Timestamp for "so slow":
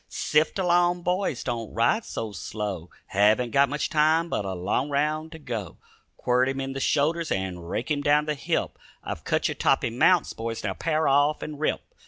2.05-2.89